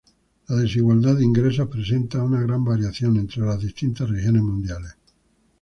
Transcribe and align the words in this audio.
La 0.47 0.55
desigualdad 0.55 1.17
de 1.17 1.23
ingresos 1.25 1.67
presenta 1.69 2.23
una 2.23 2.41
gran 2.41 2.65
variación 2.65 3.17
entre 3.17 3.43
las 3.45 3.59
distintas 3.59 4.09
regiones 4.09 4.41
mundiales. 4.41 4.95